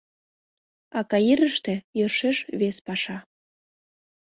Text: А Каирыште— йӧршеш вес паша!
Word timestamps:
А 0.97 0.99
Каирыште— 1.11 1.73
йӧршеш 1.97 2.37
вес 2.59 2.77
паша! 2.85 3.17